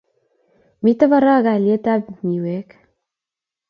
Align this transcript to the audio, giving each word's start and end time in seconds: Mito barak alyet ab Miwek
Mito 0.83 1.05
barak 1.11 1.45
alyet 1.53 1.85
ab 1.93 2.03
Miwek 2.27 2.69